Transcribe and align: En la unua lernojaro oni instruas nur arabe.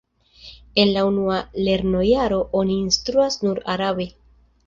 En 0.83 0.87
la 0.95 1.03
unua 1.09 1.35
lernojaro 1.67 2.41
oni 2.61 2.79
instruas 2.87 3.39
nur 3.45 3.61
arabe. 3.77 4.09